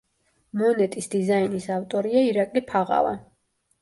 მონეტის 0.61 1.11
დიზაინის 1.15 1.67
ავტორია 1.75 2.25
ირაკლი 2.31 2.65
ფაღავა. 2.73 3.15